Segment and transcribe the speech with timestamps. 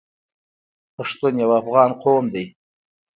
[0.95, 2.45] پښتون یو افغان قوم دی.